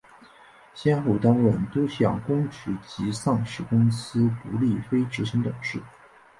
[0.73, 5.79] 先后担任多项公职及上市公司独立非执行董事。